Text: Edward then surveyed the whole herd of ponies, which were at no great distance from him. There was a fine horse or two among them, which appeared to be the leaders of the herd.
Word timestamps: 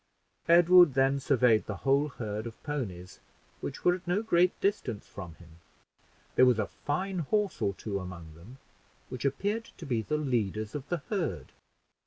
Edward 0.49 0.95
then 0.95 1.19
surveyed 1.19 1.67
the 1.67 1.75
whole 1.85 2.07
herd 2.07 2.47
of 2.47 2.63
ponies, 2.63 3.19
which 3.59 3.85
were 3.85 3.93
at 3.93 4.07
no 4.07 4.23
great 4.23 4.59
distance 4.59 5.05
from 5.05 5.35
him. 5.35 5.59
There 6.33 6.45
was 6.47 6.57
a 6.57 6.65
fine 6.65 7.19
horse 7.19 7.61
or 7.61 7.75
two 7.75 7.99
among 7.99 8.33
them, 8.33 8.57
which 9.09 9.25
appeared 9.25 9.65
to 9.77 9.85
be 9.85 10.01
the 10.01 10.17
leaders 10.17 10.73
of 10.73 10.89
the 10.89 11.03
herd. 11.11 11.51